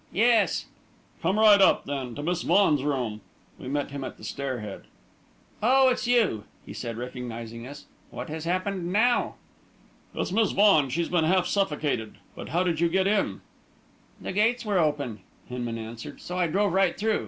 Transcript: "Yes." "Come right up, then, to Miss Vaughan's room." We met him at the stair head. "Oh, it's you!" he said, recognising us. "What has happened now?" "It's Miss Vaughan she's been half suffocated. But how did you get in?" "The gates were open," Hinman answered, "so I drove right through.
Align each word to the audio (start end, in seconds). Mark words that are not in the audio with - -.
"Yes." 0.11 0.65
"Come 1.21 1.37
right 1.37 1.61
up, 1.61 1.85
then, 1.85 2.15
to 2.15 2.23
Miss 2.23 2.41
Vaughan's 2.41 2.81
room." 2.81 3.21
We 3.59 3.67
met 3.67 3.91
him 3.91 4.03
at 4.03 4.17
the 4.17 4.23
stair 4.23 4.59
head. 4.59 4.85
"Oh, 5.61 5.89
it's 5.89 6.07
you!" 6.07 6.45
he 6.65 6.73
said, 6.73 6.97
recognising 6.97 7.67
us. 7.67 7.85
"What 8.09 8.27
has 8.27 8.45
happened 8.45 8.91
now?" 8.91 9.35
"It's 10.15 10.31
Miss 10.31 10.53
Vaughan 10.53 10.89
she's 10.89 11.09
been 11.09 11.25
half 11.25 11.45
suffocated. 11.45 12.15
But 12.35 12.49
how 12.49 12.63
did 12.63 12.79
you 12.79 12.89
get 12.89 13.05
in?" 13.05 13.41
"The 14.19 14.31
gates 14.33 14.65
were 14.65 14.79
open," 14.79 15.19
Hinman 15.47 15.77
answered, 15.77 16.19
"so 16.19 16.35
I 16.35 16.47
drove 16.47 16.73
right 16.73 16.97
through. 16.97 17.19